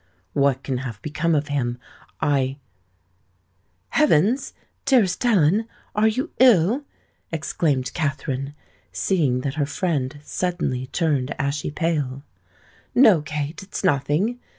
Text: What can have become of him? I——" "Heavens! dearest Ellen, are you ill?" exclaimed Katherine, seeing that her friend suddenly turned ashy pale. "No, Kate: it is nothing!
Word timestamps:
What 0.33 0.63
can 0.63 0.79
have 0.79 0.99
become 1.03 1.35
of 1.35 1.49
him? 1.49 1.77
I——" 2.19 2.57
"Heavens! 3.89 4.55
dearest 4.83 5.23
Ellen, 5.23 5.67
are 5.93 6.07
you 6.07 6.31
ill?" 6.39 6.85
exclaimed 7.31 7.93
Katherine, 7.93 8.55
seeing 8.91 9.41
that 9.41 9.53
her 9.61 9.65
friend 9.67 10.19
suddenly 10.23 10.87
turned 10.87 11.35
ashy 11.39 11.69
pale. 11.69 12.23
"No, 12.95 13.21
Kate: 13.21 13.61
it 13.61 13.75
is 13.75 13.83
nothing! 13.83 14.39